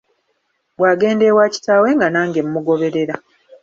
Bw'agenda 0.77 1.23
ewa 1.31 1.45
kitaawe 1.53 1.89
nga 1.95 2.07
nange 2.13 2.39
mugoberera. 2.51 3.15